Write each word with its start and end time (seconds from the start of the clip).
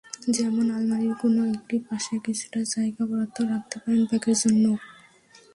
যেমন, 0.35 0.65
আলমারির 0.71 1.15
কোনো 1.21 1.41
একটি 1.55 1.75
পাশে 1.87 2.13
কিছুটা 2.25 2.61
জায়গা 2.73 3.03
বরাদ্দ 3.09 3.37
রাখতে 3.51 3.75
পারেন 3.81 4.01
ব্যাগের 4.09 4.37
জন্য। 4.43 4.65